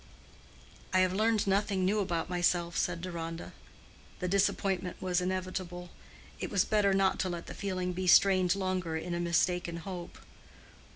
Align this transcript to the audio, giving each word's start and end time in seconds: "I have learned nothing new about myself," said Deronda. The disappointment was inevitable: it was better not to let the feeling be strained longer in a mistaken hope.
"I 0.95 1.01
have 1.01 1.13
learned 1.13 1.45
nothing 1.45 1.85
new 1.85 1.99
about 1.99 2.27
myself," 2.27 2.75
said 2.75 3.01
Deronda. 3.01 3.53
The 4.19 4.27
disappointment 4.27 4.99
was 4.99 5.21
inevitable: 5.21 5.91
it 6.39 6.49
was 6.49 6.65
better 6.65 6.91
not 6.95 7.19
to 7.19 7.29
let 7.29 7.45
the 7.45 7.53
feeling 7.53 7.93
be 7.93 8.07
strained 8.07 8.55
longer 8.55 8.97
in 8.97 9.13
a 9.13 9.19
mistaken 9.19 9.77
hope. 9.77 10.17